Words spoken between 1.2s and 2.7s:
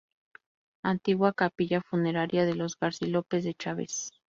capilla funeraria de